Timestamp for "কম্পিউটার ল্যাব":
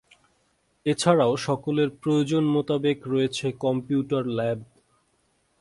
3.59-4.59